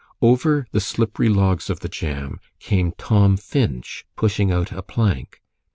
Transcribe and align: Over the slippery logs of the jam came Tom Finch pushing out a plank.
Over 0.19 0.65
the 0.71 0.79
slippery 0.81 1.29
logs 1.29 1.69
of 1.69 1.81
the 1.81 1.87
jam 1.87 2.39
came 2.57 2.91
Tom 2.93 3.37
Finch 3.37 4.03
pushing 4.15 4.51
out 4.51 4.71
a 4.71 4.81
plank. 4.81 5.43